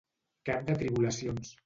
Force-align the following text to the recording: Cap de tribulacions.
Cap 0.49 0.65
de 0.69 0.77
tribulacions. 0.81 1.53